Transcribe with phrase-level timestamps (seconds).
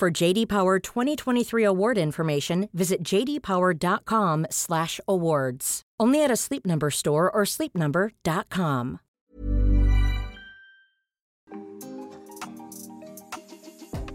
[0.00, 5.82] For JD Power 2023 award information, visit jdpower.com/awards.
[6.00, 9.00] Only at a Sleep Number store or sleepnumber.com.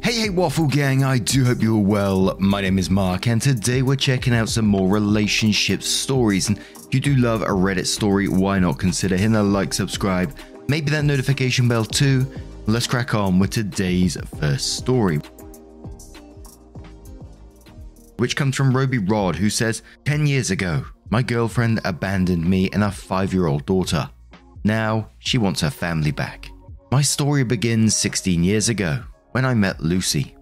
[0.02, 2.36] Hey, hey, Waffle Gang, I do hope you're well.
[2.40, 6.48] My name is Mark, and today we're checking out some more relationship stories.
[6.48, 10.36] And if you do love a Reddit story, why not consider hitting that like, subscribe,
[10.68, 12.26] maybe that notification bell too?
[12.66, 15.22] Let's crack on with today's first story.
[18.18, 22.84] Which comes from Roby Rod, who says 10 years ago, my girlfriend abandoned me and
[22.84, 24.10] our five year old daughter.
[24.64, 26.50] Now she wants her family back.
[26.92, 30.36] My story begins 16 years ago when I met Lucy.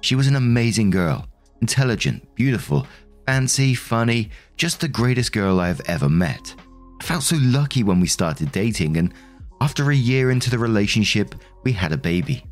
[0.00, 1.26] She was an amazing girl,
[1.60, 2.86] intelligent, beautiful,
[3.26, 6.54] fancy, funny, just the greatest girl I've ever met.
[7.00, 9.12] I felt so lucky when we started dating, and
[9.60, 12.44] after a year into the relationship, we had a baby.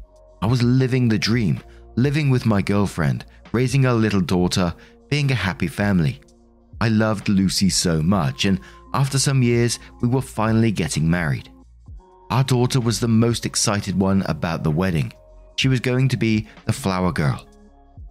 [0.43, 1.61] I was living the dream,
[1.97, 4.75] living with my girlfriend, raising our little daughter,
[5.09, 6.21] being a happy family.
[6.81, 8.61] I loved Lucy so much, and
[8.95, 11.51] after some years, we were finally getting married.
[12.31, 15.13] Our daughter was the most excited one about the wedding.
[15.57, 17.47] She was going to be the flower girl.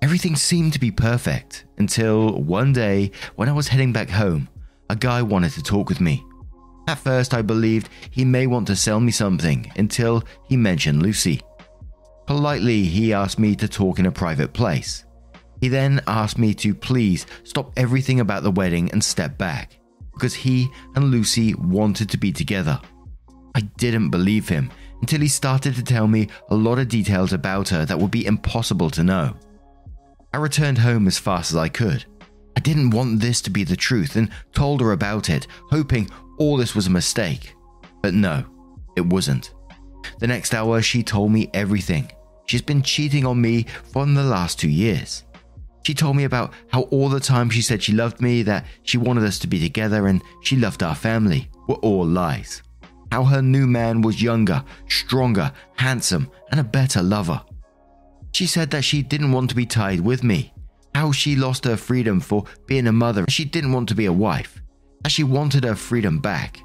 [0.02, 4.47] Everything seemed to be perfect until one day when I was heading back home,
[4.89, 6.23] a guy wanted to talk with me.
[6.88, 11.41] At first, I believed he may want to sell me something until he mentioned Lucy.
[12.28, 15.04] Politely, he asked me to talk in a private place.
[15.66, 19.80] He then asked me to please stop everything about the wedding and step back,
[20.13, 22.79] because he and Lucy wanted to be together.
[23.56, 24.69] I didn't believe him
[25.01, 28.28] until he started to tell me a lot of details about her that would be
[28.28, 29.35] impossible to know.
[30.31, 32.06] I returned home as fast as I could.
[32.56, 36.07] I didn't want this to be the truth and told her about it, hoping
[36.38, 37.56] all this was a mistake.
[38.03, 38.45] But no,
[38.95, 39.51] it wasn't.
[40.19, 42.12] The next hour, she told me everything.
[42.45, 45.23] She's been cheating on me for the last two years.
[45.85, 48.97] She told me about how all the time she said she loved me, that she
[48.97, 52.62] wanted us to be together, and she loved our family were all lies
[53.16, 57.41] how her new man was younger, stronger, handsome, and a better lover.
[58.34, 60.53] She said that she didn't want to be tied with me,
[60.94, 64.12] how she lost her freedom for being a mother, she didn't want to be a
[64.12, 64.62] wife,
[65.01, 66.59] that she wanted her freedom back.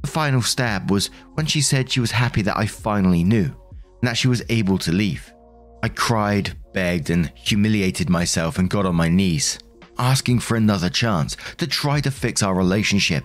[0.00, 4.08] The final stab was when she said she was happy that I finally knew, and
[4.08, 5.30] that she was able to leave.
[5.82, 9.58] I cried, begged, and humiliated myself and got on my knees,
[9.98, 13.24] asking for another chance to try to fix our relationship.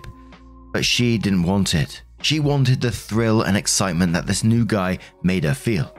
[0.72, 2.02] But she didn't want it.
[2.22, 5.94] She wanted the thrill and excitement that this new guy made her feel.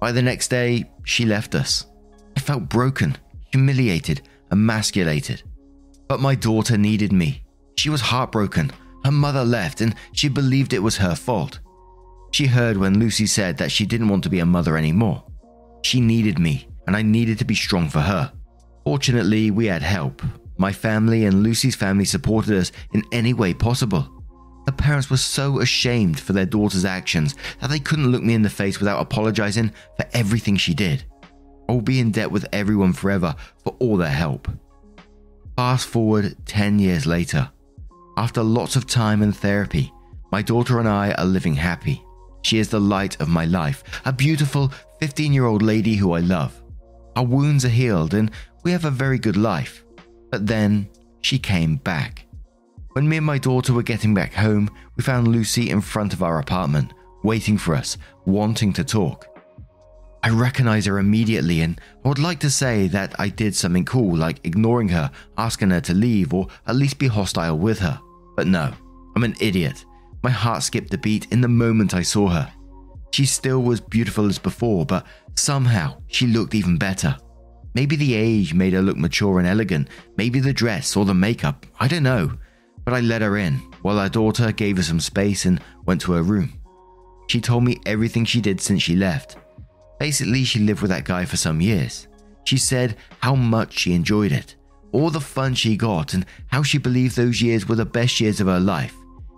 [0.00, 1.86] By the next day, she left us.
[2.36, 3.16] I felt broken,
[3.52, 4.20] humiliated,
[4.50, 5.42] emasculated.
[6.08, 7.42] But my daughter needed me.
[7.78, 8.70] She was heartbroken.
[9.04, 11.60] Her mother left, and she believed it was her fault.
[12.32, 15.24] She heard when Lucy said that she didn't want to be a mother anymore.
[15.82, 18.32] She needed me, and I needed to be strong for her.
[18.84, 20.22] Fortunately, we had help.
[20.58, 24.08] My family and Lucy's family supported us in any way possible.
[24.66, 28.42] The parents were so ashamed for their daughter's actions that they couldn't look me in
[28.42, 31.04] the face without apologizing for everything she did.
[31.68, 33.34] I will be in debt with everyone forever
[33.64, 34.48] for all their help.
[35.56, 37.50] Fast forward 10 years later.
[38.16, 39.92] After lots of time and therapy,
[40.30, 42.04] my daughter and I are living happy.
[42.42, 46.20] She is the light of my life, a beautiful 15 year old lady who I
[46.20, 46.61] love.
[47.16, 48.30] Our wounds are healed and
[48.64, 49.84] we have a very good life.
[50.30, 50.88] But then
[51.20, 52.26] she came back.
[52.92, 56.22] When me and my daughter were getting back home, we found Lucy in front of
[56.22, 57.96] our apartment, waiting for us,
[58.26, 59.28] wanting to talk.
[60.22, 64.16] I recognize her immediately, and I would like to say that I did something cool,
[64.16, 67.98] like ignoring her, asking her to leave, or at least be hostile with her.
[68.36, 68.72] But no,
[69.16, 69.84] I'm an idiot.
[70.22, 72.52] My heart skipped a beat in the moment I saw her.
[73.10, 75.04] She still was beautiful as before, but
[75.36, 77.16] somehow she looked even better.
[77.74, 81.66] Maybe the age made her look mature and elegant, maybe the dress or the makeup,
[81.80, 82.32] I don't know
[82.84, 86.12] but I let her in while our daughter gave her some space and went to
[86.12, 86.60] her room.
[87.28, 89.36] She told me everything she did since she left.
[89.98, 92.08] Basically, she lived with that guy for some years.
[92.44, 94.56] She said how much she enjoyed it,
[94.90, 98.40] all the fun she got, and how she believed those years were the best years
[98.40, 98.94] of her life,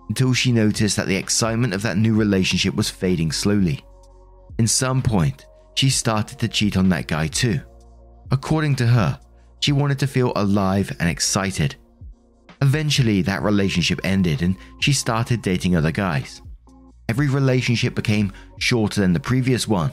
[0.09, 3.85] until she noticed that the excitement of that new relationship was fading slowly.
[4.59, 7.61] In some point, she started to cheat on that guy too.
[8.31, 9.19] According to her,
[9.61, 11.77] she wanted to feel alive and excited.
[12.63, 16.43] Eventually, that relationship ended and she started dating other guys.
[17.09, 19.93] Every relationship became shorter than the previous one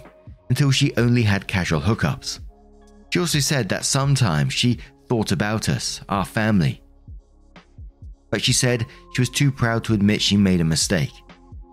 [0.49, 2.39] until she only had casual hookups.
[3.11, 6.81] She also said that sometimes she thought about us, our family.
[8.29, 11.11] But she said she was too proud to admit she made a mistake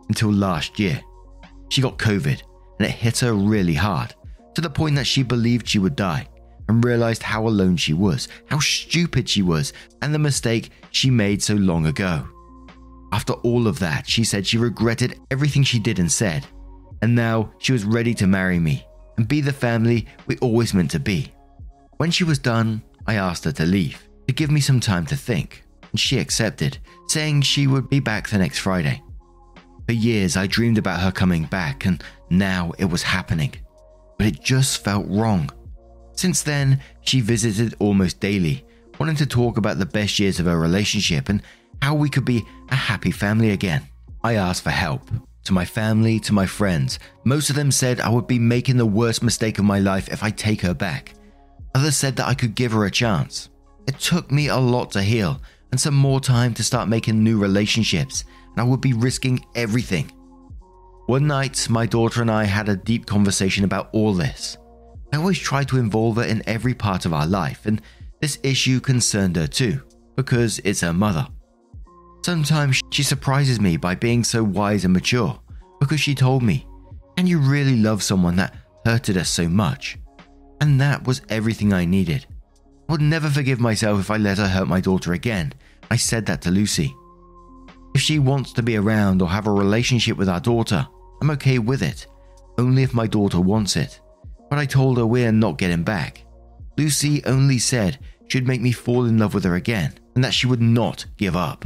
[0.08, 1.00] until last year.
[1.68, 2.42] She got COVID
[2.78, 4.14] and it hit her really hard
[4.54, 6.28] to the point that she believed she would die
[6.68, 9.72] and realized how alone she was, how stupid she was,
[10.02, 12.26] and the mistake she made so long ago.
[13.12, 16.46] After all of that, she said she regretted everything she did and said,
[17.00, 18.84] and now she was ready to marry me
[19.16, 21.32] and be the family we always meant to be.
[21.96, 25.16] When she was done, I asked her to leave, to give me some time to
[25.16, 29.02] think, and she accepted, saying she would be back the next Friday.
[29.86, 33.54] For years, I dreamed about her coming back, and now it was happening.
[34.16, 35.50] But it just felt wrong.
[36.12, 38.64] Since then, she visited almost daily,
[38.98, 41.42] wanting to talk about the best years of her relationship and
[41.80, 43.82] how we could be a happy family again.
[44.24, 45.02] I asked for help.
[45.44, 48.84] To my family, to my friends, most of them said I would be making the
[48.84, 51.14] worst mistake of my life if I take her back.
[51.74, 53.48] Others said that I could give her a chance.
[53.86, 55.40] It took me a lot to heal
[55.70, 60.10] and some more time to start making new relationships, and I would be risking everything.
[61.08, 64.58] One night, my daughter and I had a deep conversation about all this.
[65.10, 67.80] I always try to involve her in every part of our life, and
[68.20, 69.80] this issue concerned her too,
[70.16, 71.26] because it's her mother.
[72.26, 75.40] Sometimes she surprises me by being so wise and mature,
[75.80, 76.66] because she told me,
[77.16, 79.96] Can you really love someone that hurted us so much?
[80.60, 82.26] And that was everything I needed.
[82.86, 85.54] I would never forgive myself if I let her hurt my daughter again.
[85.90, 86.94] I said that to Lucy.
[87.94, 90.86] If she wants to be around or have a relationship with our daughter,
[91.20, 92.06] I'm okay with it,
[92.58, 94.00] only if my daughter wants it.
[94.50, 96.24] But I told her we're not getting back.
[96.76, 97.98] Lucy only said
[98.28, 101.36] she'd make me fall in love with her again and that she would not give
[101.36, 101.64] up.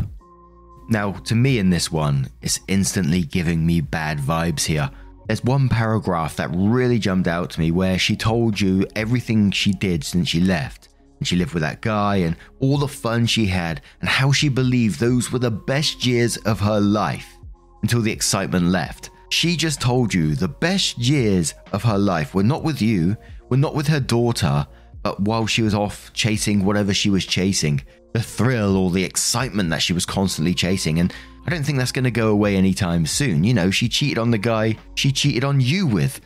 [0.88, 4.90] Now, to me in this one, it's instantly giving me bad vibes here.
[5.26, 9.72] There's one paragraph that really jumped out to me where she told you everything she
[9.72, 10.88] did since she left.
[11.18, 14.48] And she lived with that guy and all the fun she had, and how she
[14.48, 17.38] believed those were the best years of her life
[17.82, 19.10] until the excitement left.
[19.32, 23.16] She just told you the best years of her life were not with you,
[23.48, 24.66] were not with her daughter,
[25.02, 27.80] but while she was off chasing whatever she was chasing,
[28.12, 30.98] the thrill or the excitement that she was constantly chasing.
[31.00, 31.14] And
[31.46, 33.42] I don't think that's going to go away anytime soon.
[33.42, 36.20] You know, she cheated on the guy she cheated on you with.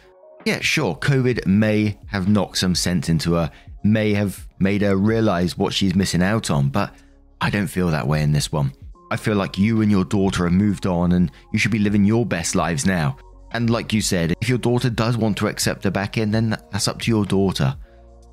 [0.45, 3.53] Yeah, sure, COVID may have knocked some sense into her,
[3.85, 6.93] may have made her realize what she's missing out on, but
[7.41, 8.73] I don't feel that way in this one.
[9.11, 12.05] I feel like you and your daughter have moved on and you should be living
[12.05, 13.17] your best lives now.
[13.53, 16.51] And like you said, if your daughter does want to accept her back in, then
[16.71, 17.77] that's up to your daughter.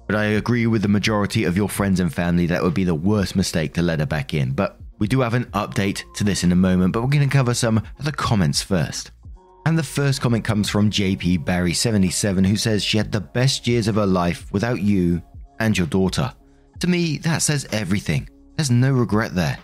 [0.08, 2.96] But I agree with the majority of your friends and family that would be the
[2.96, 4.52] worst mistake to let her back in.
[4.52, 7.34] But we do have an update to this in a moment, but we're going to
[7.34, 9.12] cover some of the comments first.
[9.66, 13.88] And the first comment comes from JP Barry77, who says she had the best years
[13.88, 15.22] of her life without you
[15.60, 16.34] and your daughter.
[16.80, 18.28] To me, that says everything.
[18.58, 19.58] There's no regret there.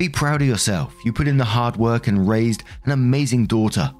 [0.00, 0.96] Be proud of yourself.
[1.04, 3.92] You put in the hard work and raised an amazing daughter.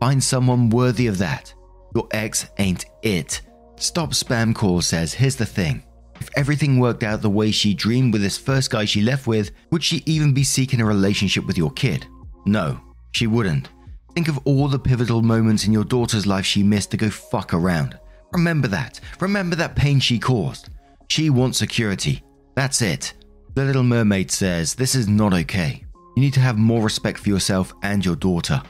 [0.00, 1.54] Find someone worthy of that.
[1.94, 3.42] Your ex ain't it.
[3.76, 5.84] Stop Spam Call says, here's the thing.
[6.18, 9.52] If everything worked out the way she dreamed with this first guy she left with,
[9.70, 12.08] would she even be seeking a relationship with your kid?
[12.44, 12.80] No,
[13.12, 13.68] she wouldn't.
[14.16, 17.54] Think of all the pivotal moments in your daughter's life she missed to go fuck
[17.54, 17.96] around.
[18.32, 18.98] Remember that.
[19.20, 20.70] Remember that pain she caused.
[21.06, 22.24] She wants security.
[22.56, 23.14] That's it.
[23.56, 25.82] The Little Mermaid says, This is not okay.
[26.14, 28.62] You need to have more respect for yourself and your daughter.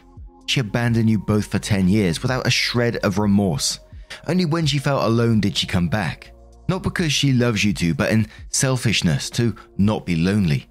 [0.47, 3.81] She abandoned you both for 10 years without a shred of remorse.
[4.29, 6.33] Only when she felt alone did she come back.
[6.69, 10.69] Not because she loves you two, but in selfishness to not be lonely.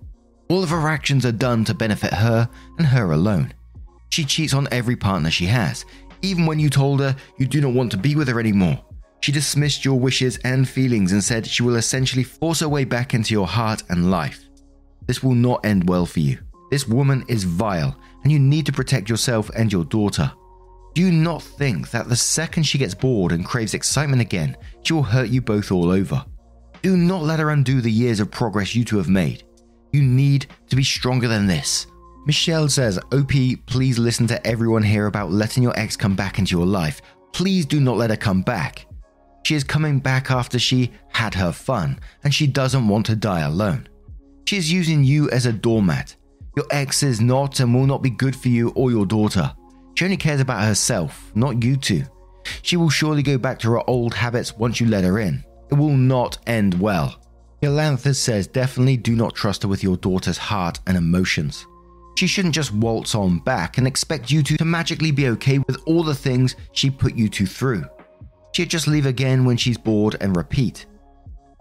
[0.48, 3.54] All of her actions are done to benefit her and her alone.
[4.12, 5.84] She cheats on every partner she has,
[6.22, 8.82] even when you told her you do not want to be with her anymore.
[9.26, 13.16] She dismissed your wishes and feelings and said she will essentially force her way back
[13.16, 14.46] into your heart and life.
[15.08, 16.38] This will not end well for you.
[16.70, 20.32] This woman is vile, and you need to protect yourself and your daughter.
[20.94, 24.94] Do you not think that the second she gets bored and craves excitement again, she
[24.94, 26.24] will hurt you both all over?
[26.84, 29.44] Do not let her undo the years of progress you two have made.
[29.92, 31.88] You need to be stronger than this.
[32.28, 33.32] Michelle says, OP,
[33.66, 37.02] please listen to everyone here about letting your ex come back into your life.
[37.34, 38.86] Please do not let her come back.
[39.46, 43.42] She is coming back after she had her fun, and she doesn't want to die
[43.42, 43.88] alone.
[44.48, 46.16] She is using you as a doormat.
[46.58, 49.54] Your ex is not and will not be good for you or your daughter.
[49.94, 52.06] She only cares about herself, not you two.
[52.64, 55.46] She will surely go back to her old habits once you let her in.
[55.70, 57.16] It will not end well.
[57.62, 61.68] Yolanthus says definitely do not trust her with your daughter's heart and emotions.
[62.18, 65.84] She shouldn't just waltz on back and expect you two to magically be okay with
[65.86, 67.86] all the things she put you two through.
[68.56, 70.86] She'd just leave again when she's bored and repeat.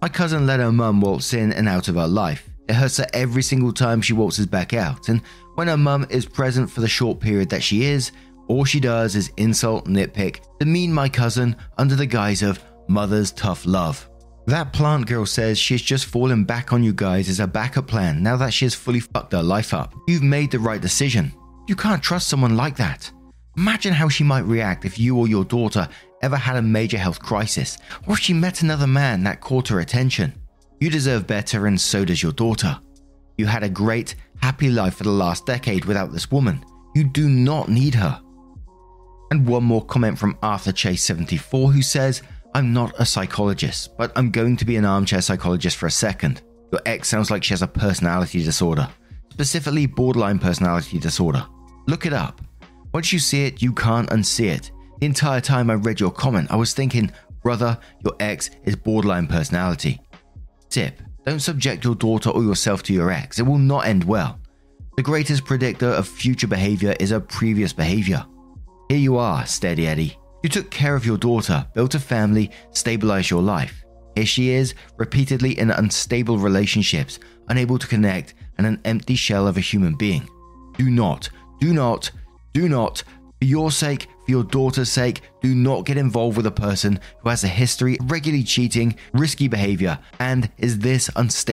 [0.01, 2.49] My cousin let her mum waltz in and out of her life.
[2.69, 5.21] It hurts her every single time she waltzes back out, and
[5.57, 8.13] when her mum is present for the short period that she is,
[8.47, 13.67] all she does is insult, nitpick, demean my cousin under the guise of mother's tough
[13.67, 14.09] love.
[14.47, 18.23] That plant girl says she's just fallen back on you guys as a backup plan
[18.23, 19.93] now that she has fully fucked her life up.
[20.07, 21.33] You've made the right decision.
[21.67, 23.11] You can't trust someone like that.
[23.57, 25.89] Imagine how she might react if you or your daughter
[26.25, 27.76] ever had a major health crisis,
[28.07, 30.33] or if she met another man that caught her attention.
[30.81, 32.81] You deserve better, and so does your daughter.
[33.37, 36.64] You had a great, happy life for the last decade without this woman.
[36.95, 38.21] You do not need her.
[39.31, 42.23] And one more comment from Arthur Chase74 who says,
[42.54, 46.43] I'm not a psychologist, but I'm going to be an armchair psychologist for a second.
[46.73, 48.88] Your ex sounds like she has a personality disorder,
[49.31, 51.45] specifically borderline personality disorder.
[51.87, 52.40] Look it up.
[52.93, 54.71] Once you see it, you can't unsee it.
[55.04, 59.26] The entire time I read your comment, I was thinking, brother, your ex is borderline
[59.26, 60.00] personality.
[60.70, 64.40] Tip Don't subject your daughter or yourself to your ex, it will not end well.
[64.96, 68.25] The greatest predictor of future behavior is a previous behavior.
[68.88, 70.16] Here you are, Steady Eddie.
[70.42, 73.84] You took care of your daughter, built a family, stabilized your life.
[74.14, 77.18] Here she is, repeatedly in unstable relationships,
[77.50, 80.26] unable to connect, and an empty shell of a human being.
[80.78, 81.28] Do not,
[81.61, 82.11] do not,
[82.54, 83.02] do not,
[83.45, 87.29] for your sake, for your daughter's sake, do not get involved with a person who
[87.29, 91.53] has a history of regularly cheating, risky behavior, and is this unstable.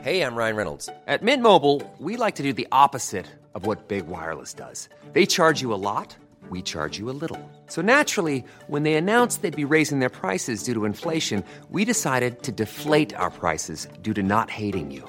[0.00, 0.88] Hey, I'm Ryan Reynolds.
[1.06, 4.88] At Mint Mobile, we like to do the opposite of what Big Wireless does.
[5.12, 6.16] They charge you a lot
[6.50, 7.40] we charge you a little.
[7.66, 12.42] So naturally, when they announced they'd be raising their prices due to inflation, we decided
[12.44, 15.08] to deflate our prices due to not hating you.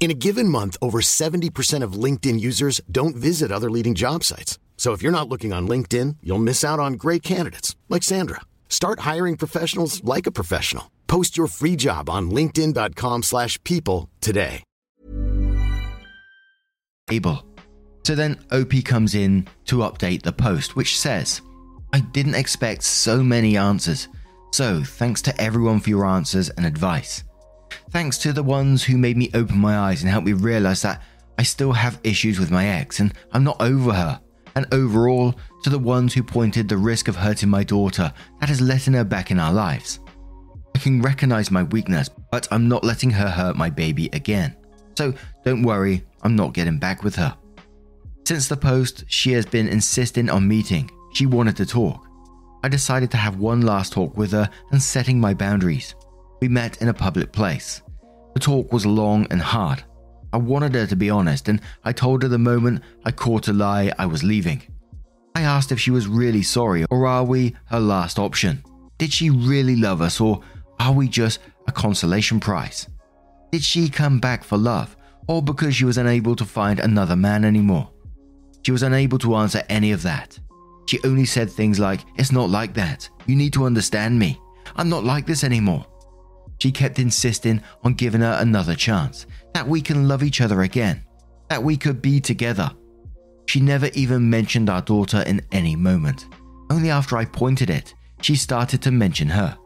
[0.00, 4.58] In a given month, over 70% of LinkedIn users don't visit other leading job sites.
[4.76, 8.42] So if you're not looking on LinkedIn, you'll miss out on great candidates like Sandra.
[8.68, 10.90] Start hiring professionals like a professional.
[11.08, 14.62] Post your free job on linkedin.com/people today.
[17.10, 17.44] able.
[18.04, 21.42] So then OP comes in to update the post, which says,
[21.92, 24.08] I didn't expect so many answers.
[24.52, 27.24] So thanks to everyone for your answers and advice.
[27.90, 31.02] Thanks to the ones who made me open my eyes and helped me realize that
[31.38, 34.20] I still have issues with my ex and I'm not over her.
[34.56, 38.60] And overall, to the ones who pointed the risk of hurting my daughter that is
[38.60, 40.00] letting her back in our lives.
[40.74, 44.56] I can recognize my weakness, but I'm not letting her hurt my baby again.
[44.96, 47.36] So don't worry, I'm not getting back with her.
[48.24, 50.90] Since the post, she has been insisting on meeting.
[51.14, 52.06] She wanted to talk.
[52.62, 55.94] I decided to have one last talk with her and setting my boundaries.
[56.40, 57.82] We met in a public place.
[58.34, 59.82] The talk was long and hard.
[60.32, 63.52] I wanted her to be honest, and I told her the moment I caught a
[63.52, 64.62] lie, I was leaving.
[65.34, 68.62] I asked if she was really sorry, or are we her last option?
[68.98, 70.42] Did she really love us, or
[70.78, 72.88] are we just a consolation prize?
[73.52, 74.96] Did she come back for love,
[75.28, 77.90] or because she was unable to find another man anymore.
[78.62, 80.38] She was unable to answer any of that.
[80.86, 83.08] She only said things like, It's not like that.
[83.26, 84.40] You need to understand me.
[84.76, 85.86] I'm not like this anymore.
[86.58, 91.04] She kept insisting on giving her another chance, that we can love each other again,
[91.48, 92.70] that we could be together.
[93.46, 96.26] She never even mentioned our daughter in any moment.
[96.70, 99.56] Only after I pointed it, she started to mention her.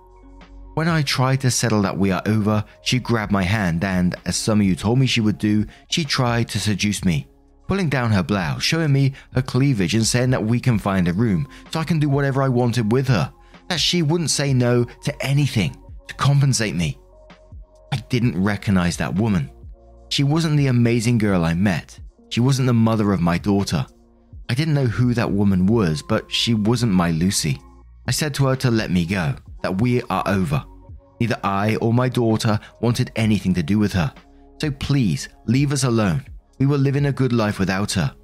[0.74, 4.36] When I tried to settle that we are over, she grabbed my hand and, as
[4.36, 7.26] some of you told me she would do, she tried to seduce me.
[7.68, 11.12] Pulling down her blouse, showing me her cleavage, and saying that we can find a
[11.12, 13.32] room so I can do whatever I wanted with her.
[13.68, 15.76] That she wouldn't say no to anything
[16.12, 16.98] to compensate me.
[17.90, 19.50] I didn't recognize that woman.
[20.10, 21.98] She wasn't the amazing girl I met.
[22.28, 23.86] She wasn't the mother of my daughter.
[24.48, 27.60] I didn't know who that woman was, but she wasn't my Lucy.
[28.06, 30.64] I said to her to let me go that we are over.
[31.20, 34.12] Neither I or my daughter wanted anything to do with her.
[34.60, 36.24] So please leave us alone.
[36.58, 38.14] We were living a good life without her.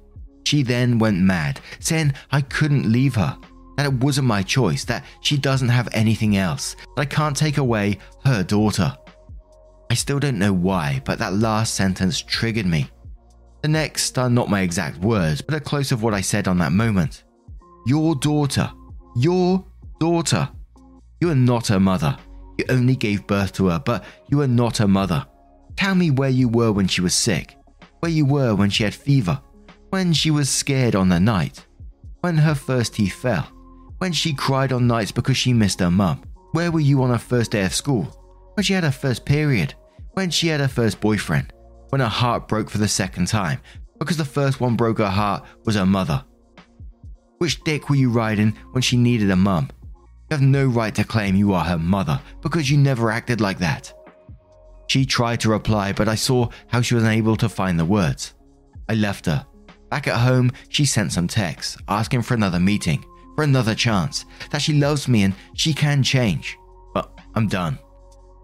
[0.45, 3.37] She then went mad, saying I couldn't leave her,
[3.79, 7.57] that it wasn't my choice, that she doesn't have anything else, that I can't take
[7.57, 8.93] away her daughter.
[9.89, 12.89] I still don't know why, but that last sentence triggered me.
[13.61, 16.57] The next are not my exact words, but a close of what I said on
[16.57, 17.23] that moment.
[17.85, 18.69] Your daughter.
[19.15, 19.63] Your
[19.97, 20.49] daughter.
[21.21, 22.17] You are not her mother.
[22.57, 25.25] You only gave birth to her, but you are not her mother.
[25.77, 27.55] Tell me where you were when she was sick,
[28.01, 29.39] where you were when she had fever,
[29.89, 31.65] when she was scared on the night,
[32.19, 33.47] when her first teeth fell,
[33.99, 36.21] when she cried on nights because she missed her mum.
[36.51, 38.03] Where were you on her first day of school,
[38.55, 39.75] when she had her first period,
[40.13, 41.53] when she had her first boyfriend,
[41.89, 43.61] when her heart broke for the second time
[43.99, 46.23] because the first one broke her heart was her mother?
[47.37, 49.69] Which dick were you riding when she needed a mum?
[50.29, 53.59] You have no right to claim you are her mother because you never acted like
[53.59, 53.93] that.
[54.87, 58.33] She tried to reply, but I saw how she was unable to find the words.
[58.87, 59.45] I left her.
[59.89, 63.03] Back at home, she sent some texts asking for another meeting,
[63.39, 66.57] for another chance, that she loves me and she can change.
[66.93, 67.79] But I'm done.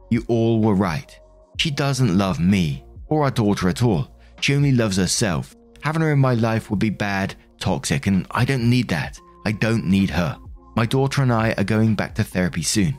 [0.10, 1.20] You all were right.
[1.58, 4.08] She doesn't love me or our daughter at all.
[4.40, 5.54] She only loves herself.
[5.82, 9.20] Having her in my life would be bad, toxic, and I don't need that.
[9.46, 10.38] I don't need her.
[10.78, 12.98] My daughter and I are going back to therapy soon.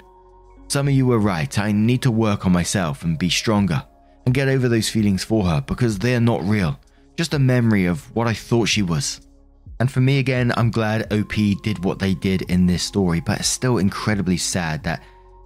[0.69, 1.59] Some of you were right.
[1.59, 3.83] I need to work on myself and be stronger
[4.27, 6.79] and get over those feelings for her because they're not real.
[7.17, 9.26] Just a memory of what I thought she was.
[9.79, 13.41] And for me, again, I'm glad OP did what they did in this story, but
[13.41, 15.03] it's still incredibly sad that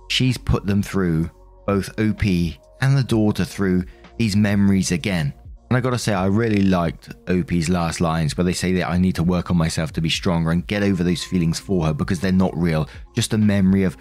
[0.09, 1.31] she's put them through,
[1.67, 3.85] both OP and the daughter, through
[4.19, 5.33] these memories again.
[5.69, 8.99] And I gotta say, I really liked OP's last lines where they say that I
[8.99, 11.93] need to work on myself to be stronger and get over those feelings for her
[11.93, 13.97] because they're not real, just a memory of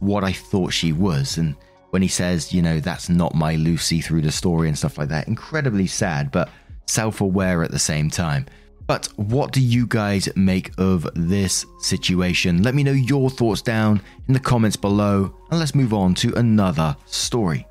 [0.00, 1.38] what I thought she was.
[1.38, 1.56] And
[1.90, 5.08] when he says, you know, that's not my Lucy through the story and stuff like
[5.08, 6.50] that, incredibly sad, but
[6.86, 8.46] self aware at the same time.
[8.86, 12.62] But what do you guys make of this situation?
[12.62, 16.34] Let me know your thoughts down in the comments below, and let's move on to
[16.34, 17.66] another story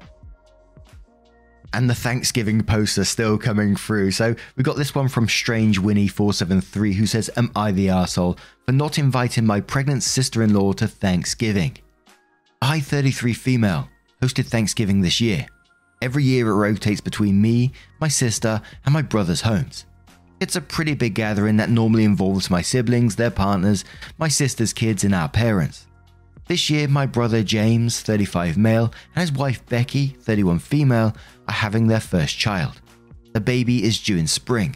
[1.73, 4.11] and the Thanksgiving posts are still coming through.
[4.11, 8.37] So we got this one from Strange Winnie 473 who says, Am I the arsehole
[8.65, 11.77] for not inviting my pregnant sister in law to Thanksgiving?
[12.61, 13.89] I, 33 female,
[14.21, 15.47] hosted Thanksgiving this year.
[16.01, 19.85] Every year it rotates between me, my sister, and my brother's homes.
[20.43, 23.85] It's a pretty big gathering that normally involves my siblings, their partners,
[24.17, 25.87] my sister's kids, and our parents.
[26.47, 31.15] This year, my brother James, 35 male, and his wife Becky, 31 female,
[31.47, 32.81] are having their first child.
[33.31, 34.75] The baby is due in spring.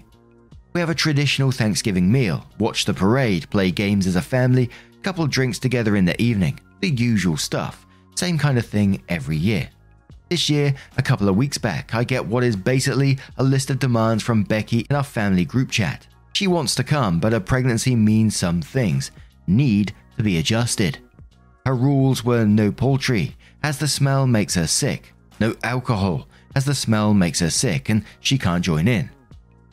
[0.72, 4.70] We have a traditional Thanksgiving meal, watch the parade, play games as a family,
[5.02, 7.86] couple drinks together in the evening, the usual stuff.
[8.16, 9.70] Same kind of thing every year.
[10.30, 13.80] This year, a couple of weeks back, I get what is basically a list of
[13.80, 16.06] demands from Becky in our family group chat.
[16.34, 19.12] She wants to come, but her pregnancy means some things
[19.48, 21.00] need to be adjusted.
[21.66, 26.76] Her rules were no poultry, as the smell makes her sick, no alcohol, as the
[26.76, 29.10] smell makes her sick and she can't join in.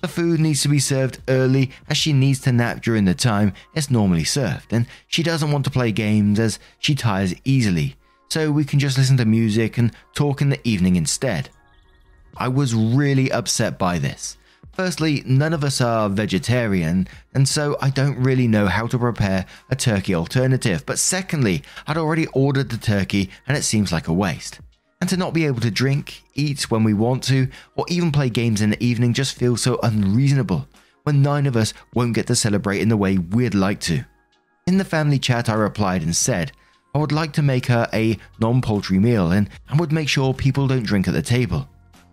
[0.03, 3.55] The food needs to be served early as she needs to nap during the time
[3.75, 7.97] it's normally served, and she doesn't want to play games as she tires easily,
[8.35, 11.49] so we can just listen to music and talk in the evening instead.
[12.37, 14.37] I was really upset by this,
[14.75, 19.47] Firstly, none of us are vegetarian, and so I don't really know how to prepare
[19.71, 20.85] a turkey alternative.
[20.85, 24.59] But secondly, I'd already ordered the turkey and it seems like a waste.
[25.01, 28.31] And to not be able to drink, eat when we want to, or even play
[28.31, 30.67] games in the evening just feels so unreasonable
[31.05, 34.05] when nine of us won't get to celebrate in the way we'd like to.
[34.67, 36.51] In the family chat, I replied and said,
[36.95, 40.33] I would like to make her a non poultry meal and, and would make sure
[40.33, 41.69] people don't drink at the table.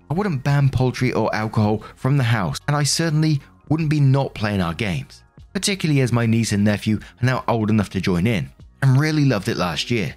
[0.09, 3.39] I wouldn't ban poultry or alcohol from the house, and I certainly
[3.69, 7.69] wouldn't be not playing our games, particularly as my niece and nephew are now old
[7.69, 8.49] enough to join in,
[8.81, 10.15] and really loved it last year.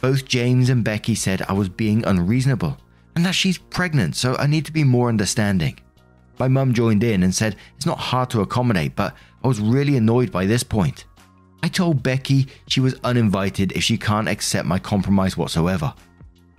[0.00, 2.76] Both James and Becky said I was being unreasonable,
[3.14, 5.78] and that she's pregnant, so I need to be more understanding.
[6.38, 9.96] My mum joined in and said it's not hard to accommodate, but I was really
[9.96, 11.04] annoyed by this point.
[11.62, 15.92] I told Becky she was uninvited if she can't accept my compromise whatsoever.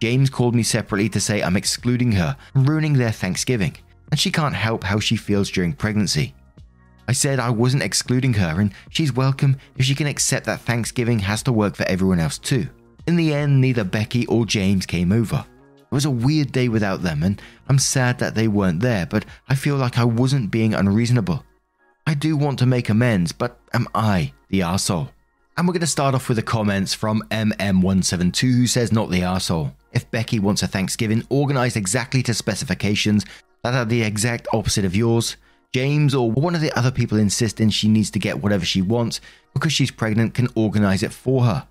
[0.02, 3.76] James called me separately to say I'm excluding her ruining their Thanksgiving,
[4.12, 6.34] and she can't help how she feels during pregnancy.
[7.08, 11.18] I said I wasn't excluding her and she's welcome if she can accept that Thanksgiving
[11.20, 12.68] has to work for everyone else too.
[13.08, 15.44] In the end, neither Becky or James came over.
[15.78, 19.26] It was a weird day without them, and I'm sad that they weren't there, but
[19.48, 21.44] I feel like I wasn't being unreasonable.
[22.06, 25.10] I do want to make amends, but am I the arsehole?
[25.58, 29.22] And we're going to start off with the comments from MM172 who says, Not the
[29.22, 29.74] arsehole.
[29.92, 33.26] If Becky wants a Thanksgiving organized exactly to specifications
[33.64, 35.36] that are the exact opposite of yours,
[35.74, 39.22] James or one of the other people insisting she needs to get whatever she wants
[39.54, 41.68] because she's pregnant can organize it for her.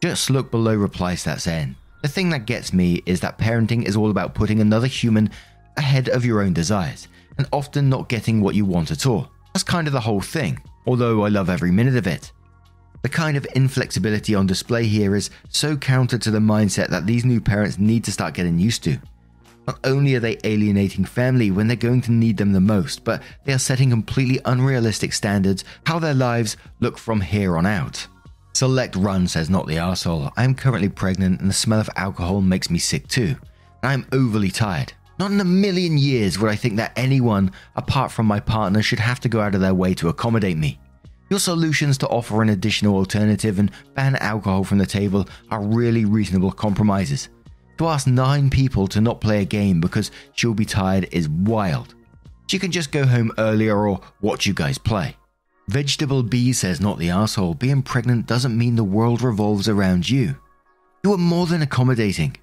[0.00, 1.76] Just look below replies that saying.
[2.02, 5.30] The thing that gets me is that parenting is all about putting another human
[5.76, 9.28] ahead of your own desires and often not getting what you want at all.
[9.52, 12.32] That's kind of the whole thing, although I love every minute of it.
[13.02, 17.24] The kind of inflexibility on display here is so counter to the mindset that these
[17.24, 18.98] new parents need to start getting used to.
[19.66, 23.22] Not only are they alienating family when they're going to need them the most, but
[23.44, 28.06] they are setting completely unrealistic standards how their lives look from here on out.
[28.54, 30.32] Select Run says not the arsehole.
[30.36, 33.36] I am currently pregnant and the smell of alcohol makes me sick too.
[33.82, 34.92] I am overly tired.
[35.18, 38.98] Not in a million years would I think that anyone apart from my partner should
[38.98, 40.78] have to go out of their way to accommodate me.
[41.30, 46.04] Your solutions to offer an additional alternative and ban alcohol from the table are really
[46.04, 47.30] reasonable compromises.
[47.78, 51.94] To ask nine people to not play a game because she'll be tired is wild.
[52.46, 55.16] She can just go home earlier or watch you guys play.
[55.68, 57.54] Vegetable B says not the asshole.
[57.54, 60.36] Being pregnant doesn't mean the world revolves around you.
[61.02, 62.36] You are more than accommodating.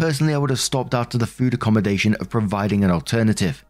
[0.00, 3.62] Personally, I would have stopped after the food accommodation of providing an alternative.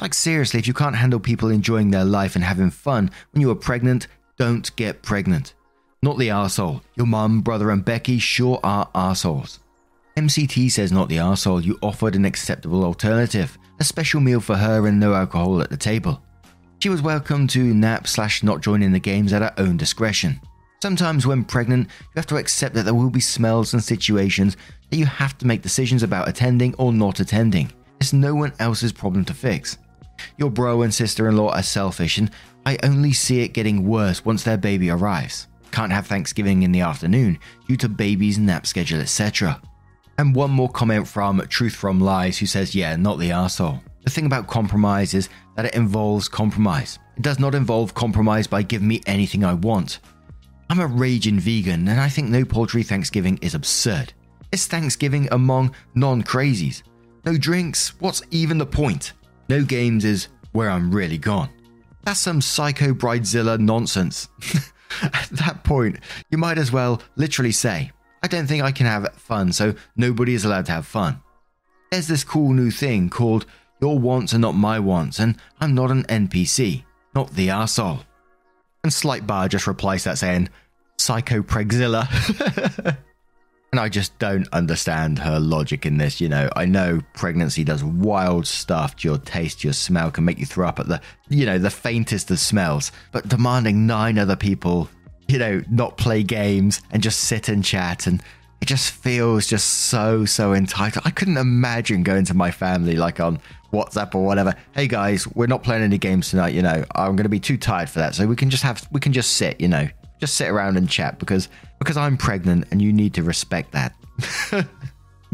[0.00, 3.50] Like, seriously, if you can't handle people enjoying their life and having fun when you
[3.50, 4.06] are pregnant,
[4.38, 5.52] don't get pregnant.
[6.00, 6.80] Not the arsehole.
[6.96, 9.58] Your mum, brother, and Becky sure are arseholes.
[10.16, 14.86] MCT says not the arsehole, you offered an acceptable alternative, a special meal for her
[14.86, 16.22] and no alcohol at the table.
[16.78, 20.40] She was welcome to nap slash not join in the games at her own discretion.
[20.84, 24.58] Sometimes when pregnant, you have to accept that there will be smells and situations
[24.90, 27.72] that you have to make decisions about attending or not attending.
[28.02, 29.78] It's no one else's problem to fix.
[30.36, 32.30] Your bro and sister in law are selfish, and
[32.66, 35.48] I only see it getting worse once their baby arrives.
[35.70, 39.62] Can't have Thanksgiving in the afternoon due to baby's nap schedule, etc.
[40.18, 43.80] And one more comment from Truth from Lies, who says, Yeah, not the arsehole.
[44.02, 46.98] The thing about compromise is that it involves compromise.
[47.16, 50.00] It does not involve compromise by giving me anything I want.
[50.70, 54.12] I'm a raging vegan, and I think no poultry Thanksgiving is absurd.
[54.50, 56.82] It's Thanksgiving among non crazies.
[57.24, 59.12] No drinks, what's even the point?
[59.48, 61.50] No games is where I'm really gone.
[62.04, 64.28] That's some psycho bridezilla nonsense.
[65.02, 65.98] At that point,
[66.30, 67.90] you might as well literally say,
[68.22, 71.20] I don't think I can have fun, so nobody is allowed to have fun.
[71.90, 73.46] There's this cool new thing called
[73.80, 78.04] Your Wants Are Not My Wants, and I'm not an NPC, not the arsehole.
[78.84, 80.48] And Slight Bar just replies that saying,
[80.98, 82.06] Psycho Pregzilla.
[83.72, 86.20] and I just don't understand her logic in this.
[86.20, 90.38] You know, I know pregnancy does wild stuff to your taste, your smell, can make
[90.38, 92.92] you throw up at the, you know, the faintest of smells.
[93.10, 94.88] But demanding nine other people
[95.28, 98.06] you know, not play games and just sit and chat.
[98.06, 98.22] And
[98.64, 101.04] it just feels just so, so entitled.
[101.04, 103.38] I couldn't imagine going to my family like on
[103.74, 104.54] WhatsApp or whatever.
[104.72, 106.82] Hey guys, we're not playing any games tonight, you know.
[106.94, 108.14] I'm going to be too tired for that.
[108.14, 109.86] So we can just have, we can just sit, you know,
[110.18, 113.94] just sit around and chat because, because I'm pregnant and you need to respect that.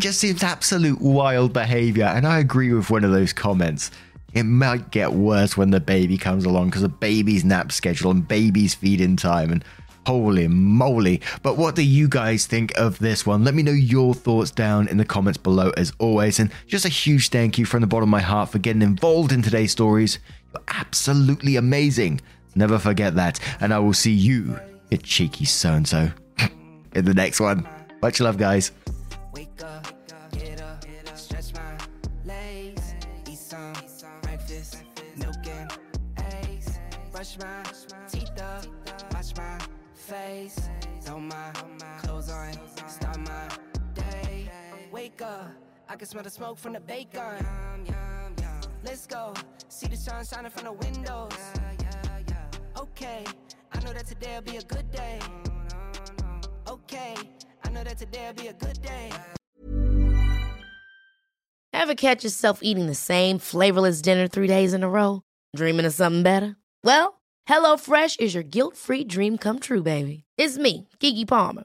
[0.01, 2.07] just seems absolute wild behavior.
[2.07, 3.93] And I agree with one of those comments.
[4.35, 8.27] It might get worse when the baby comes along because the baby's nap schedule and
[8.27, 9.65] baby's feeding time and
[10.07, 11.21] Holy moly.
[11.43, 13.45] But what do you guys think of this one?
[13.45, 16.39] Let me know your thoughts down in the comments below as always.
[16.39, 19.33] And just a huge thank you from the bottom of my heart for getting involved
[19.33, 20.19] in today's stories.
[20.53, 22.21] You're absolutely amazing.
[22.55, 23.39] Never forget that.
[23.61, 24.59] And I will see you,
[24.91, 26.11] you cheeky so and so,
[26.95, 27.69] in the next one.
[28.03, 28.73] Much love, guys.
[45.91, 47.45] I can smell the smoke from the bacon.
[48.85, 49.35] Let's go,
[49.69, 51.33] see the sun shining from the windows.
[52.79, 53.25] Okay,
[53.73, 55.19] I know that today'll be a good day.
[56.69, 57.17] Okay,
[57.65, 59.11] I know that today'll be a good day.
[61.73, 65.23] Ever catch yourself eating the same flavorless dinner three days in a row?
[65.57, 66.55] Dreaming of something better?
[66.85, 70.23] Well, HelloFresh is your guilt-free dream come true, baby.
[70.39, 71.65] It's me, Keke Palmer.